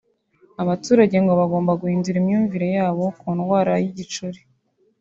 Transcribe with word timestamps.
abaturage 0.63 1.15
ngo 1.23 1.31
bagomba 1.39 1.77
guhindura 1.81 2.17
imyumvire 2.21 2.67
yabo 2.75 3.03
ku 3.19 3.27
ndwara 3.37 3.71
y’igicuri 3.83 4.39